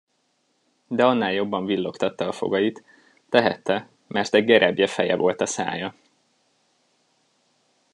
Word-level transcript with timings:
De 0.87 1.05
annál 1.05 1.33
jobban 1.33 1.65
villogtatta 1.65 2.27
a 2.27 2.31
fogait; 2.31 2.83
tehette, 3.29 3.87
mert 4.07 4.33
egy 4.33 4.45
gereblye 4.45 4.87
feje 4.87 5.15
volt 5.15 5.41
a 5.41 5.45
szája. 5.45 5.95